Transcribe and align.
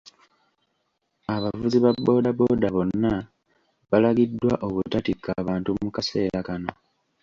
Abavuzi 1.35 1.77
ba 1.83 1.91
bodaboda 2.05 2.67
bonna 2.75 3.13
balagiddwa 3.89 4.53
obutatikka 4.67 5.31
bantu 5.47 5.69
mu 5.81 5.89
kaseera 5.95 6.39
kano. 6.47 6.71